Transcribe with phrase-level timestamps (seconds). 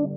[0.00, 0.08] Hello,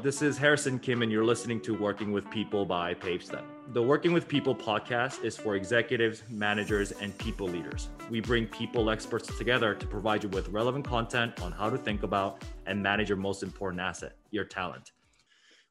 [0.00, 3.42] this is Harrison Kim, and you're listening to Working with People by PaveStep.
[3.72, 7.88] The Working with People podcast is for executives, managers, and people leaders.
[8.08, 12.04] We bring people experts together to provide you with relevant content on how to think
[12.04, 14.92] about and manage your most important asset, your talent.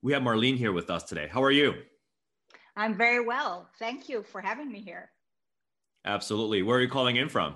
[0.02, 1.30] We have Marlene here with us today.
[1.32, 1.76] How are you?
[2.76, 3.70] I'm very well.
[3.80, 5.10] Thank you for having me here.
[6.06, 6.62] Absolutely.
[6.62, 7.56] Where are you calling in from?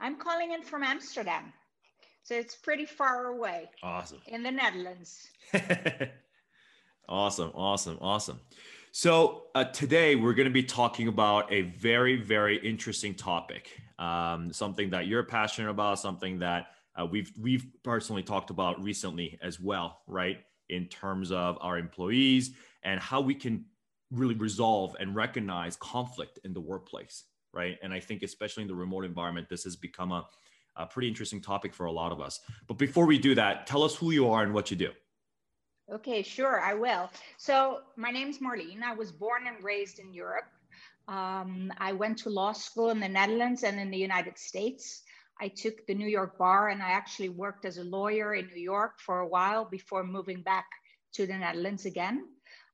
[0.00, 1.52] I'm calling in from Amsterdam.
[2.22, 3.70] So it's pretty far away.
[3.82, 4.18] Awesome.
[4.26, 5.28] In the Netherlands.
[7.08, 7.52] awesome.
[7.54, 7.98] Awesome.
[8.00, 8.40] Awesome.
[8.90, 13.70] So uh, today we're going to be talking about a very, very interesting topic.
[13.98, 19.38] Um, something that you're passionate about, something that uh, we've we've personally talked about recently
[19.42, 20.38] as well, right?
[20.68, 22.52] In terms of our employees
[22.82, 23.66] and how we can
[24.10, 27.78] really resolve and recognize conflict in the workplace, right?
[27.82, 30.26] And I think especially in the remote environment, this has become a
[30.76, 32.40] a pretty interesting topic for a lot of us.
[32.66, 34.90] But before we do that, tell us who you are and what you do.
[35.92, 37.10] Okay, sure, I will.
[37.38, 38.82] So, my name is Marlene.
[38.82, 40.46] I was born and raised in Europe.
[41.06, 45.02] Um, I went to law school in the Netherlands and in the United States.
[45.40, 48.60] I took the New York bar and I actually worked as a lawyer in New
[48.60, 50.66] York for a while before moving back
[51.12, 52.26] to the Netherlands again.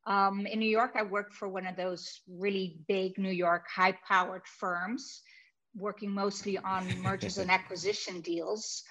[0.07, 3.97] Um, in New York, I worked for one of those really big New York high
[4.07, 5.23] powered firms
[5.75, 8.83] working mostly on mergers and acquisition deals.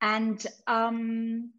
[0.00, 1.52] And um,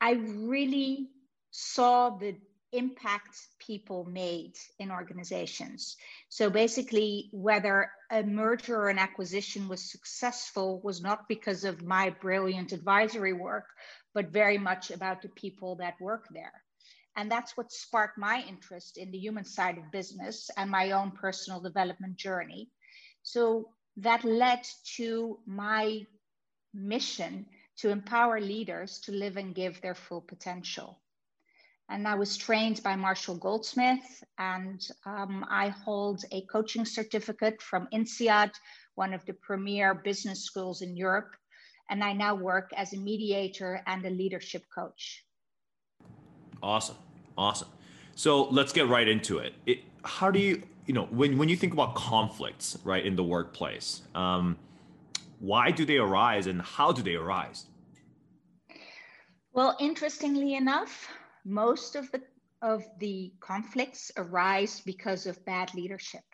[0.00, 1.10] I really
[1.50, 2.36] saw the
[2.72, 5.96] impact people made in organizations.
[6.28, 12.10] So basically, whether a merger or an acquisition was successful was not because of my
[12.10, 13.66] brilliant advisory work,
[14.12, 16.63] but very much about the people that work there.
[17.16, 21.12] And that's what sparked my interest in the human side of business and my own
[21.12, 22.70] personal development journey.
[23.22, 26.06] So that led to my
[26.72, 31.00] mission to empower leaders to live and give their full potential.
[31.88, 37.88] And I was trained by Marshall Goldsmith, and um, I hold a coaching certificate from
[37.92, 38.52] INSEAD,
[38.94, 41.36] one of the premier business schools in Europe.
[41.90, 45.24] And I now work as a mediator and a leadership coach.
[46.64, 46.96] Awesome.
[47.36, 47.68] Awesome.
[48.14, 49.52] So let's get right into it.
[49.66, 53.24] it how do you you know when when you think about conflicts right in the
[53.24, 54.56] workplace um,
[55.40, 57.66] why do they arise and how do they arise
[59.52, 61.08] well interestingly enough
[61.44, 62.22] most of the
[62.60, 66.24] of the conflicts arise because of bad leadership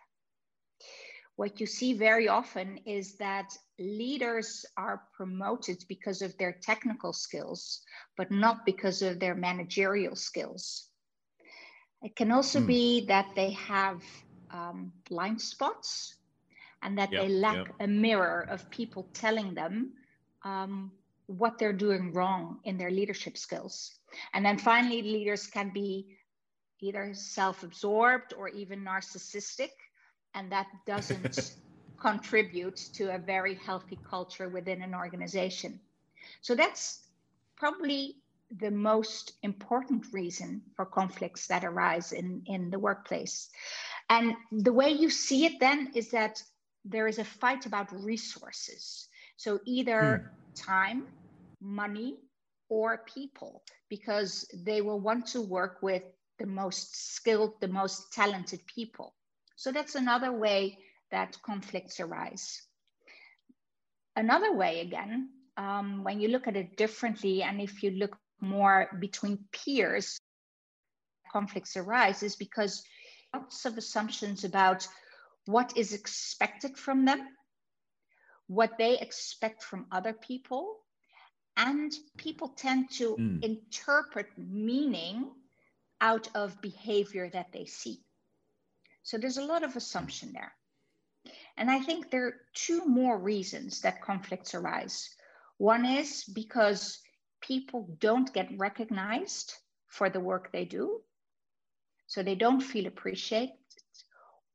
[1.37, 7.81] what you see very often is that leaders are promoted because of their technical skills
[8.17, 10.91] but not because of their managerial skills
[12.03, 12.67] it can also mm.
[12.67, 14.03] be that they have
[14.51, 16.17] um, blind spots
[16.83, 17.75] and that yep, they lack yep.
[17.81, 19.93] a mirror of people telling them
[20.45, 20.91] um,
[21.27, 23.99] what they're doing wrong in their leadership skills.
[24.33, 26.17] And then finally, leaders can be
[26.81, 29.71] either self absorbed or even narcissistic,
[30.35, 31.55] and that doesn't
[32.00, 35.78] contribute to a very healthy culture within an organization.
[36.41, 37.05] So that's
[37.56, 38.16] probably
[38.59, 43.49] the most important reason for conflicts that arise in, in the workplace.
[44.09, 46.43] And the way you see it then is that
[46.84, 49.09] there is a fight about resources.
[49.37, 50.55] So either hmm.
[50.55, 51.06] time,
[51.60, 52.16] money,
[52.69, 56.03] or people, because they will want to work with
[56.39, 59.15] the most skilled, the most talented people.
[59.56, 60.78] So that's another way
[61.10, 62.62] that conflicts arise.
[64.16, 68.88] Another way, again, um, when you look at it differently, and if you look more
[68.98, 70.19] between peers,
[71.31, 72.82] conflicts arise, is because
[73.34, 74.87] lots of assumptions about
[75.47, 77.28] what is expected from them,
[78.47, 80.77] what they expect from other people,
[81.56, 83.44] and people tend to mm.
[83.44, 85.31] interpret meaning
[86.00, 88.00] out of behavior that they see.
[89.03, 90.53] So there's a lot of assumption there.
[91.60, 95.09] And I think there are two more reasons that conflicts arise.
[95.59, 96.98] One is because
[97.42, 99.53] people don't get recognized
[99.86, 101.03] for the work they do
[102.07, 103.54] so they don't feel appreciated,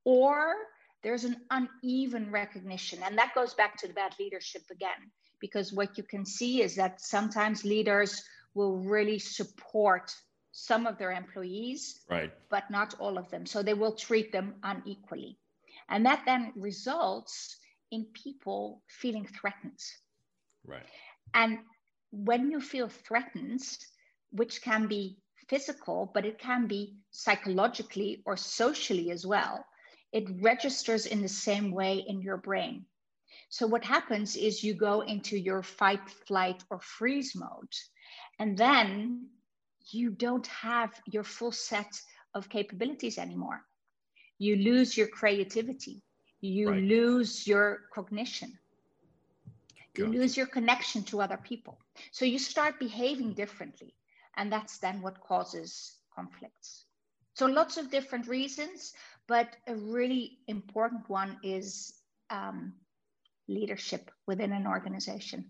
[0.04, 0.56] or
[1.04, 3.02] there's an uneven recognition.
[3.02, 6.76] And that goes back to the bad leadership again, because what you can see is
[6.76, 8.22] that sometimes leaders
[8.56, 10.14] will really support
[10.52, 12.34] some of their employees, right.
[12.50, 13.46] but not all of them.
[13.46, 15.38] So they will treat them unequally.
[15.90, 17.58] And that then results
[17.92, 19.80] in people feeling threatened.
[20.66, 20.86] Right.
[21.34, 21.60] And
[22.12, 23.62] when you feel threatened,
[24.32, 25.18] which can be
[25.48, 29.64] physical, but it can be psychologically or socially as well.
[30.16, 32.86] it registers in the same way in your brain.
[33.50, 37.74] So what happens is you go into your fight, flight, or freeze mode,
[38.40, 39.28] and then
[39.92, 41.92] you don't have your full set
[42.34, 43.62] of capabilities anymore.
[44.38, 46.02] You lose your creativity.
[46.42, 46.84] You right.
[46.84, 48.58] lose your cognition.
[49.98, 51.78] You lose your connection to other people.
[52.12, 53.94] So you start behaving differently.
[54.38, 56.86] And that's then what causes conflicts.
[57.34, 58.94] So lots of different reasons,
[59.28, 61.94] but a really important one is
[62.30, 62.74] um,
[63.48, 65.46] leadership within an organization.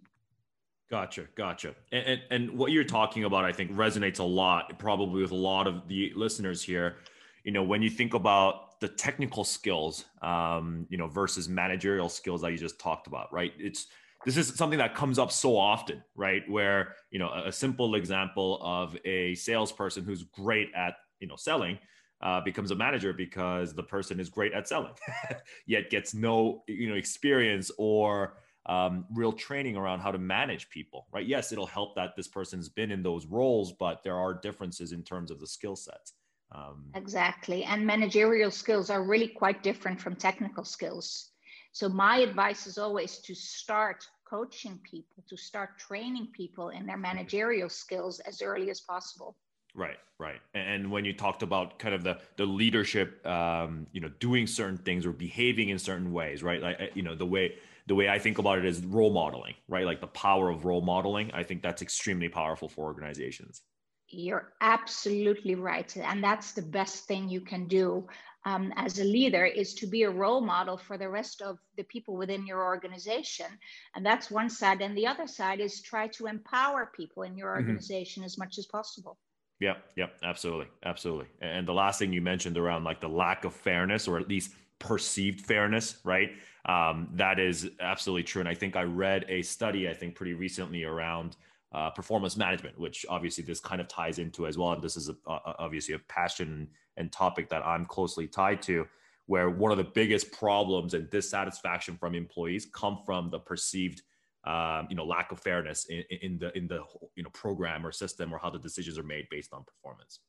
[0.90, 1.76] Gotcha, gotcha.
[1.92, 5.36] And, and, and what you're talking about, I think, resonates a lot, probably with a
[5.36, 6.98] lot of the listeners here.
[7.44, 12.42] You know, when you think about the technical skills, um, you know, versus managerial skills
[12.42, 13.54] that you just talked about, right?
[13.57, 13.88] It's
[14.25, 16.44] this is something that comes up so often, right?
[16.50, 21.36] Where you know, a, a simple example of a salesperson who's great at you know
[21.36, 21.77] selling
[22.22, 24.94] uh, becomes a manager because the person is great at selling,
[25.66, 31.06] yet gets no you know experience or um, real training around how to manage people,
[31.12, 31.25] right?
[31.25, 35.04] Yes, it'll help that this person's been in those roles, but there are differences in
[35.04, 36.13] terms of the skill sets.
[36.56, 37.63] Um, exactly.
[37.63, 41.31] And managerial skills are really quite different from technical skills.
[41.72, 46.98] So, my advice is always to start coaching people, to start training people in their
[46.98, 49.36] managerial skills as early as possible.
[49.75, 50.40] Right, right.
[50.54, 54.78] And when you talked about kind of the the leadership, um, you know, doing certain
[54.78, 56.62] things or behaving in certain ways, right?
[56.62, 57.56] Like you know, the way
[57.88, 59.86] the way I think about it is role modeling, right?
[59.86, 61.30] Like the power of role modeling.
[61.34, 63.62] I think that's extremely powerful for organizations.
[64.10, 65.96] You're absolutely right.
[65.98, 68.07] And that's the best thing you can do
[68.46, 71.84] um, as a leader is to be a role model for the rest of the
[71.84, 73.48] people within your organization.
[73.96, 74.81] And that's one side.
[74.81, 77.62] And the other side is try to empower people in your mm-hmm.
[77.62, 78.28] organization mm-hmm.
[78.28, 79.18] as much as possible.
[79.62, 81.28] Yep, yep, absolutely, absolutely.
[81.42, 84.51] And the last thing you mentioned around like the lack of fairness, or at least
[84.80, 86.31] perceived fairness, right?
[86.66, 88.42] Um, that is absolutely true.
[88.42, 91.38] And I think I read a study, I think pretty recently around
[91.75, 94.72] uh, performance management, which obviously this kind of ties into as well.
[94.72, 98.88] And this is a, a, obviously a passion and topic that I'm closely tied to,
[99.25, 104.04] where one of the biggest problems and dissatisfaction from employees come from the perceived
[104.45, 106.80] um, you know lack of fairness in, in the in the
[107.16, 110.19] you know program or system or how the decisions are made based on performance.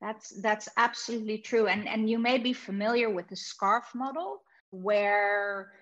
[0.00, 1.66] That's that's absolutely true.
[1.66, 5.72] And and you may be familiar with the SCARF model, where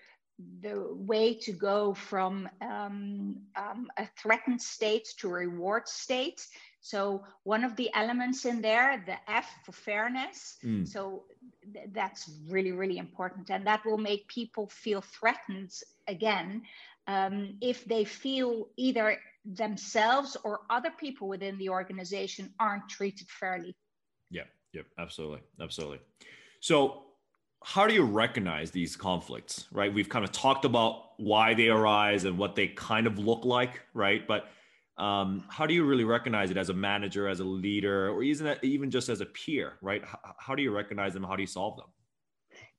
[0.60, 6.46] the way to go from um, um, a threatened state to a reward state.
[6.80, 10.56] So one of the elements in there, the F for fairness.
[10.64, 10.86] Mm.
[10.86, 11.24] So
[11.72, 15.72] th- that's really really important, and that will make people feel threatened
[16.08, 16.62] again
[17.06, 23.74] um, if they feel either themselves or other people within the organization aren't treated fairly.
[24.30, 26.00] Yeah, yep, absolutely, absolutely.
[26.60, 27.04] So,
[27.64, 29.92] how do you recognize these conflicts, right?
[29.92, 33.80] We've kind of talked about why they arise and what they kind of look like,
[33.94, 34.26] right?
[34.28, 34.48] But
[34.98, 38.56] um, how do you really recognize it as a manager, as a leader, or even
[38.62, 40.04] even just as a peer, right?
[40.04, 41.24] How, how do you recognize them?
[41.24, 41.86] How do you solve them?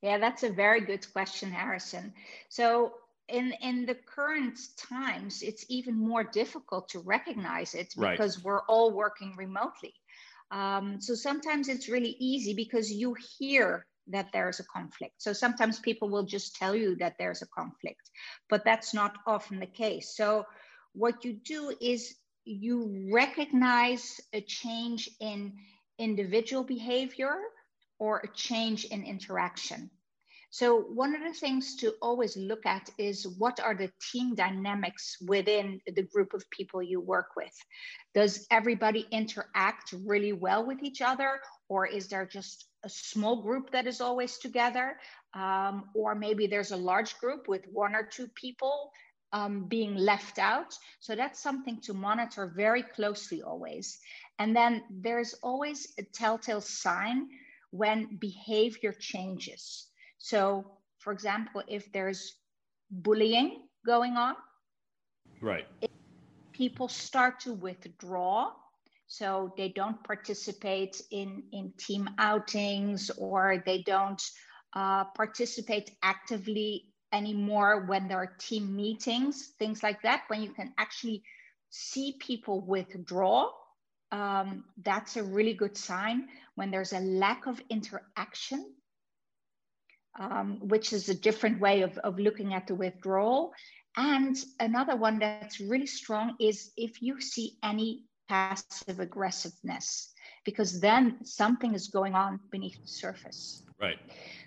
[0.02, 2.14] Yeah, that's a very good question, Harrison.
[2.48, 2.94] So
[3.28, 8.44] in in the current times it's even more difficult to recognize it because right.
[8.44, 9.92] we're all working remotely
[10.52, 15.14] um, so sometimes it's really easy because you hear that there's a conflict.
[15.18, 18.10] So sometimes people will just tell you that there's a conflict
[18.48, 20.14] but that's not often the case.
[20.16, 20.44] So
[20.92, 22.14] what you do is
[22.44, 25.54] you recognize a change in
[25.98, 27.36] individual behavior
[27.98, 29.90] or a change in interaction.
[30.50, 35.16] So, one of the things to always look at is what are the team dynamics
[35.26, 37.52] within the group of people you work with?
[38.14, 43.70] Does everybody interact really well with each other, or is there just a small group
[43.72, 44.96] that is always together?
[45.34, 48.90] Um, or maybe there's a large group with one or two people
[49.32, 50.72] um, being left out.
[51.00, 53.98] So, that's something to monitor very closely always.
[54.38, 57.28] And then there's always a telltale sign
[57.70, 59.88] when behavior changes.
[60.18, 60.64] So,
[60.98, 62.36] for example, if there's
[62.90, 64.36] bullying going on,
[65.40, 65.66] right,
[66.52, 68.52] people start to withdraw.
[69.06, 74.22] So they don't participate in, in team outings or they don't
[74.74, 80.24] uh, participate actively anymore when there are team meetings, things like that.
[80.28, 81.22] When you can actually
[81.70, 83.50] see people withdraw,
[84.12, 86.28] um, that's a really good sign.
[86.56, 88.74] When there's a lack of interaction
[90.18, 93.52] um, which is a different way of, of looking at the withdrawal.
[93.96, 100.12] And another one that's really strong is if you see any passive aggressiveness,
[100.44, 103.62] because then something is going on beneath the surface.
[103.80, 103.98] Right.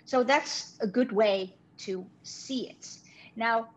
[0.04, 2.86] So that's a good way to see it.
[3.36, 3.68] Now,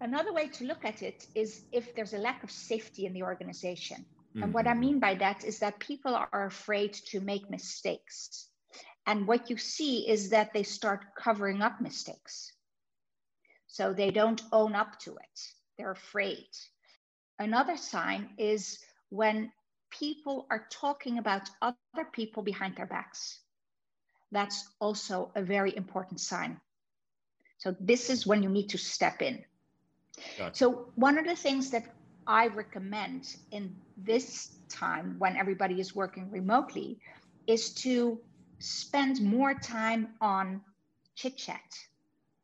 [0.00, 3.22] another way to look at it is if there's a lack of safety in the
[3.22, 4.04] organization.
[4.04, 4.42] Mm-hmm.
[4.42, 4.80] And what I mm-hmm.
[4.80, 8.48] mean by that is that people are afraid to make mistakes.
[9.06, 12.52] And what you see is that they start covering up mistakes.
[13.66, 15.40] So they don't own up to it,
[15.76, 16.48] they're afraid.
[17.38, 18.78] Another sign is
[19.10, 19.52] when
[19.90, 23.40] people are talking about other people behind their backs.
[24.30, 26.60] That's also a very important sign.
[27.58, 29.42] So, this is when you need to step in.
[30.36, 30.56] Gotcha.
[30.56, 31.86] So, one of the things that
[32.26, 37.00] I recommend in this time when everybody is working remotely
[37.46, 38.20] is to
[38.58, 40.60] spend more time on
[41.14, 41.78] chit chat.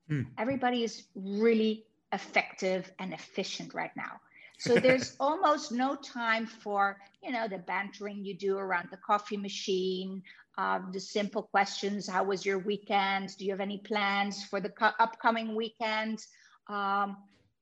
[0.08, 0.22] Hmm.
[0.38, 4.20] Everybody is really effective and efficient right now.
[4.58, 9.36] So there's almost no time for, you know, the bantering you do around the coffee
[9.36, 10.22] machine,
[10.56, 12.08] uh, the simple questions.
[12.08, 13.36] How was your weekend?
[13.36, 16.20] Do you have any plans for the co- upcoming weekend?
[16.68, 17.16] Um,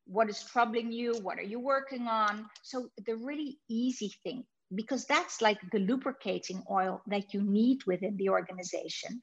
[0.07, 1.15] what is troubling you?
[1.23, 2.47] What are you working on?
[2.63, 4.45] So the really easy thing,
[4.75, 9.21] because that's like the lubricating oil that you need within the organization.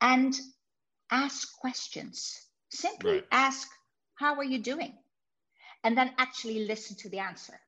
[0.00, 0.34] And
[1.10, 2.32] ask questions.
[2.70, 3.26] Simply right.
[3.32, 3.68] ask,
[4.14, 4.94] how are you doing?
[5.84, 7.58] And then actually listen to the answer.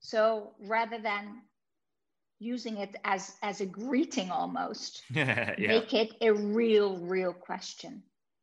[0.00, 1.42] So rather than
[2.38, 5.54] using it as as a greeting almost, yeah.
[5.58, 8.02] make it a real real question.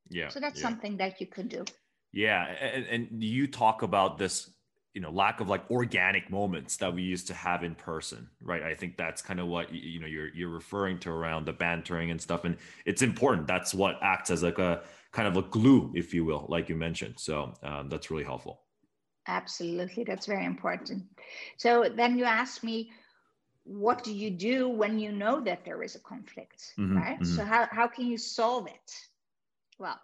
[0.10, 0.29] Yeah.
[0.29, 0.67] So that's yeah.
[0.67, 1.65] something that you can do.
[2.12, 4.50] Yeah, and, and you talk about this
[4.93, 8.63] you know lack of like organic moments that we used to have in person right
[8.63, 12.10] i think that's kind of what you know you're you're referring to around the bantering
[12.10, 15.91] and stuff and it's important that's what acts as like a kind of a glue,
[15.95, 17.15] if you will, like you mentioned.
[17.17, 18.61] So um, that's really helpful.
[19.27, 20.03] Absolutely.
[20.03, 21.03] That's very important.
[21.57, 22.91] So then you ask me,
[23.63, 27.19] what do you do when you know that there is a conflict, mm-hmm, right?
[27.19, 27.35] Mm-hmm.
[27.35, 28.91] So how, how can you solve it?
[29.77, 29.99] Well,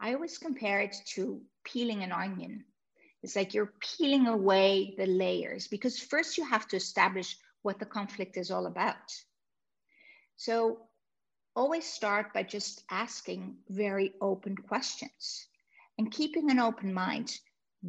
[0.00, 2.64] I always compare it to peeling an onion.
[3.22, 7.84] It's like you're peeling away the layers because first you have to establish what the
[7.84, 9.12] conflict is all about.
[10.36, 10.78] So
[11.54, 15.46] always start by just asking very open questions
[15.98, 17.38] and keeping an open mind.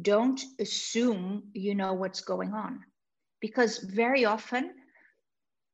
[0.00, 2.84] Don't assume you know what's going on
[3.40, 4.72] because very often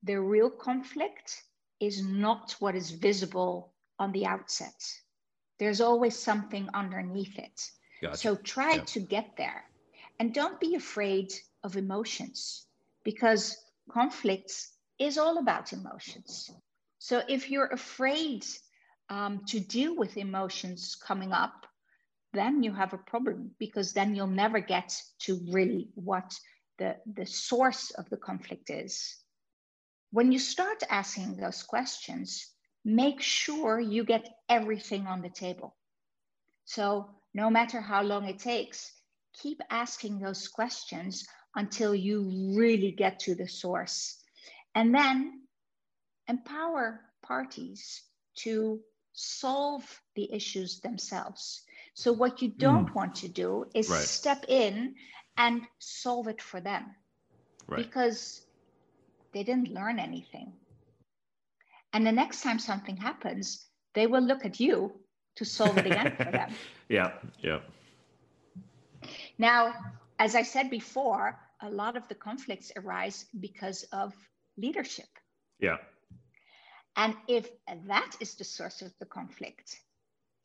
[0.02, 1.42] the real conflict
[1.80, 4.80] is not what is visible on the outset.
[5.58, 7.70] There's always something underneath it.
[8.02, 8.16] Gotcha.
[8.16, 8.84] So try yeah.
[8.84, 9.64] to get there.
[10.20, 12.66] And don't be afraid of emotions
[13.04, 13.56] because
[13.90, 16.50] conflicts is all about emotions.
[17.08, 18.44] So if you're afraid
[19.08, 21.64] um, to deal with emotions coming up,
[22.34, 26.38] then you have a problem because then you'll never get to really what
[26.76, 29.16] the, the source of the conflict is.
[30.10, 32.46] When you start asking those questions,
[32.84, 35.74] make sure you get everything on the table.
[36.66, 38.92] So, no matter how long it takes,
[39.32, 44.22] keep asking those questions until you really get to the source.
[44.74, 45.47] And then
[46.28, 48.02] empower parties
[48.36, 48.80] to
[49.12, 49.82] solve
[50.14, 51.62] the issues themselves.
[51.94, 52.94] So, what you don't mm.
[52.94, 54.00] want to do is right.
[54.00, 54.94] step in
[55.36, 56.94] and solve it for them
[57.66, 57.84] right.
[57.84, 58.42] because
[59.32, 60.52] they didn't learn anything.
[61.92, 64.92] And the next time something happens, they will look at you
[65.36, 66.52] to solve it again for them.
[66.88, 67.60] Yeah, yeah.
[69.36, 69.74] Now,
[70.18, 74.14] as I said before, a lot of the conflicts arise because of
[74.56, 75.08] leadership.
[75.60, 75.76] Yeah.
[76.98, 77.48] And if
[77.86, 79.80] that is the source of the conflict,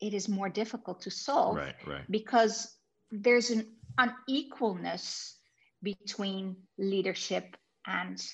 [0.00, 2.04] it is more difficult to solve right, right.
[2.08, 2.76] because
[3.10, 3.66] there's an
[3.98, 5.34] unequalness
[5.82, 7.56] between leadership
[7.86, 8.24] and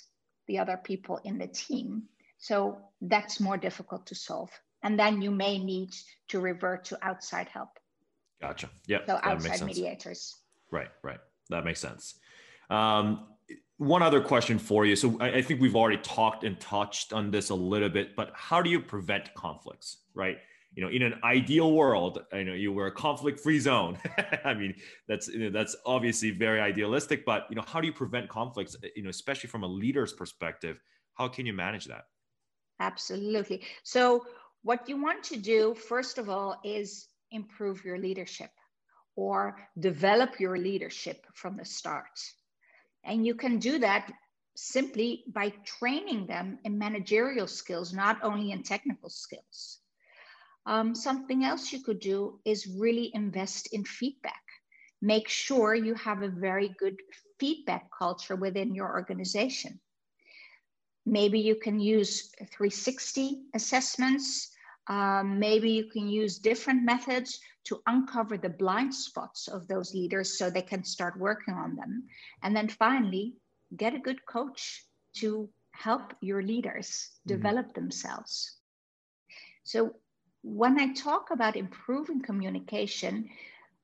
[0.49, 2.05] the other people in the team.
[2.39, 4.50] So that's more difficult to solve.
[4.83, 5.91] And then you may need
[6.29, 7.71] to revert to outside help.
[8.41, 8.69] Gotcha.
[8.87, 8.99] Yeah.
[9.07, 10.37] So outside mediators.
[10.71, 11.21] Right, right.
[11.49, 12.15] That makes sense.
[12.69, 13.27] Um,
[13.80, 14.94] one other question for you.
[14.94, 18.30] So I, I, think we've already talked and touched on this a little bit, but
[18.34, 20.37] how do you prevent conflicts, right?
[20.75, 23.96] You know, in an ideal world, I know you were a conflict-free zone.
[24.44, 24.75] I mean,
[25.08, 28.76] that's you know, that's obviously very idealistic, but you know, how do you prevent conflicts?
[28.84, 30.78] Eh, you know, especially from a leader's perspective,
[31.14, 32.04] how can you manage that?
[32.80, 33.62] Absolutely.
[33.82, 34.26] So,
[34.62, 38.50] what you want to do first of all is improve your leadership
[39.16, 42.20] or develop your leadership from the start
[43.04, 44.12] and you can do that
[44.57, 49.78] simply by training them in managerial skills, not only in technical skills.
[50.66, 54.42] Um, something else you could do is really invest in feedback.
[55.00, 56.97] Make sure you have a very good
[57.38, 59.80] feedback culture within your organization.
[61.07, 64.50] maybe you can use 360 assessments.
[64.88, 70.38] Um, maybe you can use different methods to uncover the blind spots of those leaders
[70.38, 72.04] so they can start working on them.
[72.42, 73.34] And then finally,
[73.76, 74.84] get a good coach
[75.16, 77.37] to help your leaders mm-hmm.
[77.37, 78.58] develop themselves.
[79.64, 79.94] So,
[80.42, 83.28] when I talk about improving communication,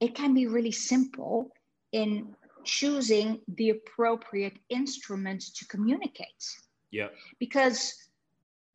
[0.00, 1.50] it can be really simple
[1.92, 2.34] in
[2.64, 6.44] choosing the appropriate instrument to communicate.
[6.90, 7.08] Yeah.
[7.38, 7.94] Because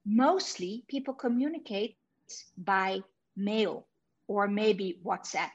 [0.05, 1.97] mostly people communicate
[2.57, 3.01] by
[3.35, 3.85] mail
[4.27, 5.51] or maybe WhatsApp.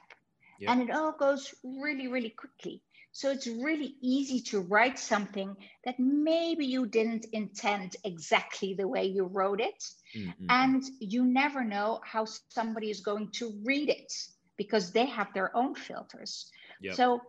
[0.59, 0.71] Yeah.
[0.71, 2.81] And it all goes really, really quickly.
[3.11, 5.55] So it's really easy to write something
[5.85, 9.83] that maybe you didn't intend exactly the way you wrote it.
[10.15, 10.45] Mm-hmm.
[10.49, 14.13] And you never know how somebody is going to read it
[14.55, 16.51] because they have their own filters.
[16.81, 16.95] Yep.
[16.95, 17.21] So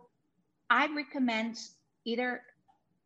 [0.69, 1.57] I recommend
[2.05, 2.41] either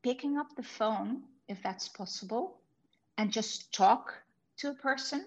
[0.04, 2.60] picking up the phone, if that's possible,
[3.18, 4.14] and just talk
[4.58, 5.26] to a person,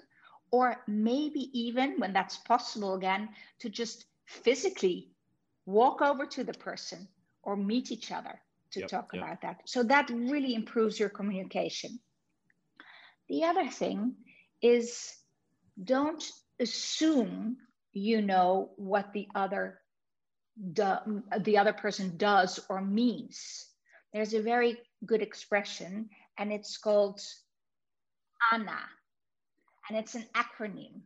[0.50, 3.28] or maybe even when that's possible again,
[3.60, 5.10] to just physically
[5.66, 7.08] walk over to the person
[7.42, 9.22] or meet each other to yep, talk yep.
[9.22, 9.60] about that.
[9.64, 11.98] So that really improves your communication.
[13.28, 14.14] The other thing
[14.62, 15.12] is
[15.82, 16.24] don't
[16.60, 17.58] assume
[17.92, 19.80] you know what the other
[20.72, 23.66] do, the other person does or means.
[24.12, 27.20] There's a very good expression, and it's called
[28.52, 28.78] ANA,
[29.88, 31.00] and it's an acronym.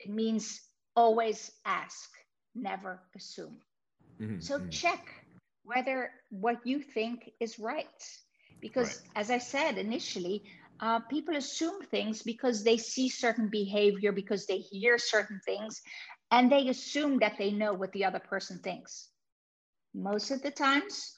[0.00, 0.60] It means
[0.96, 2.10] always ask,
[2.54, 3.58] never assume.
[4.20, 4.40] Mm-hmm.
[4.40, 4.68] So mm-hmm.
[4.70, 5.06] check
[5.64, 7.86] whether what you think is right.
[8.60, 9.10] Because, right.
[9.16, 10.44] as I said initially,
[10.80, 15.82] uh, people assume things because they see certain behavior, because they hear certain things,
[16.30, 19.08] and they assume that they know what the other person thinks.
[19.94, 21.16] Most of the times,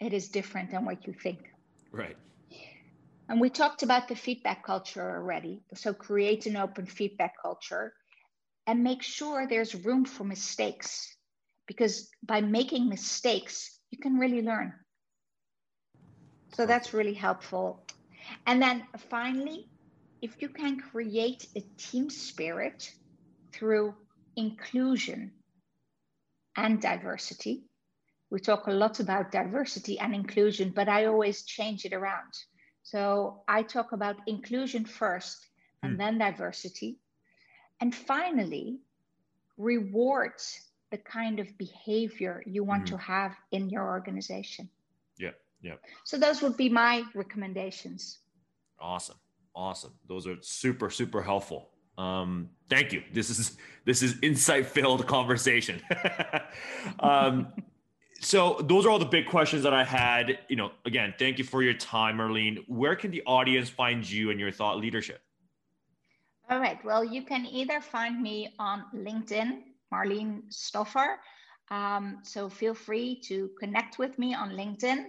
[0.00, 1.50] it is different than what you think.
[1.92, 2.16] Right.
[3.28, 5.62] And we talked about the feedback culture already.
[5.74, 7.92] So create an open feedback culture
[8.66, 11.16] and make sure there's room for mistakes
[11.66, 14.72] because by making mistakes, you can really learn.
[16.54, 17.84] So that's really helpful.
[18.46, 19.68] And then finally,
[20.22, 22.88] if you can create a team spirit
[23.52, 23.94] through
[24.36, 25.32] inclusion
[26.56, 27.64] and diversity.
[28.30, 32.32] We talk a lot about diversity and inclusion, but I always change it around.
[32.86, 35.48] So I talk about inclusion first
[35.82, 35.98] and mm.
[35.98, 37.00] then diversity.
[37.80, 38.78] And finally,
[39.58, 40.34] reward
[40.92, 42.90] the kind of behavior you want mm.
[42.90, 44.70] to have in your organization.
[45.18, 45.30] Yeah,
[45.62, 45.74] yeah.
[46.04, 48.18] So those would be my recommendations.
[48.78, 49.16] Awesome.
[49.52, 49.94] Awesome.
[50.06, 51.70] Those are super, super helpful.
[51.98, 53.02] Um, thank you.
[53.12, 55.82] This is this is insight filled conversation.
[57.00, 57.52] um,
[58.20, 60.38] so those are all the big questions that I had.
[60.48, 62.64] You know, again, thank you for your time, Marlene.
[62.66, 65.20] Where can the audience find you and your thought leadership?
[66.48, 66.82] All right.
[66.84, 71.16] Well, you can either find me on LinkedIn, Marlene Stoffer.
[71.70, 75.06] Um, so feel free to connect with me on LinkedIn,